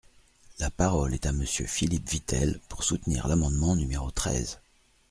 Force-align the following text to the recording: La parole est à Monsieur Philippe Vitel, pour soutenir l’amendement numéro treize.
La 0.57 0.71
parole 0.71 1.13
est 1.13 1.27
à 1.27 1.31
Monsieur 1.31 1.67
Philippe 1.67 2.09
Vitel, 2.09 2.59
pour 2.69 2.83
soutenir 2.83 3.27
l’amendement 3.27 3.75
numéro 3.75 4.09
treize. 4.09 4.59